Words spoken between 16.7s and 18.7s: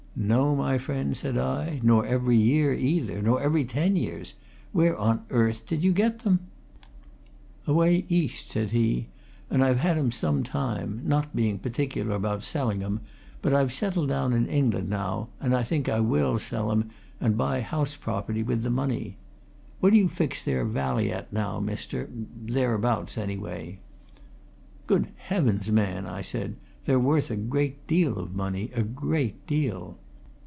'em and buy house property with the